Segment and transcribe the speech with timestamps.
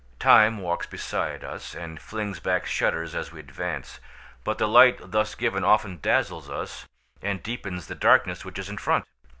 [0.17, 3.99] Time walks beside us and flings back shutters as we advance;
[4.43, 6.87] but the light thus given often dazzles us,
[7.21, 9.05] and deepens the darkness which is in front.